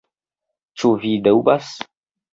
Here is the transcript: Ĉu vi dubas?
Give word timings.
Ĉu 0.83 0.91
vi 1.03 1.11
dubas? 1.29 1.73